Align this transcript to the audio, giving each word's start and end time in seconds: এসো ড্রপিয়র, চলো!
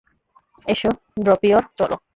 এসো 0.67 0.89
ড্রপিয়র, 1.25 1.63
চলো! 1.77 1.95